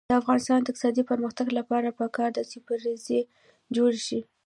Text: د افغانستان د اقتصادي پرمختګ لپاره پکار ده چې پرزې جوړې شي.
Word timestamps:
د 0.09 0.11
افغانستان 0.21 0.59
د 0.61 0.65
اقتصادي 0.69 1.03
پرمختګ 1.11 1.47
لپاره 1.59 1.95
پکار 1.99 2.29
ده 2.37 2.43
چې 2.51 2.57
پرزې 2.67 3.19
جوړې 3.75 4.01
شي. 4.07 4.19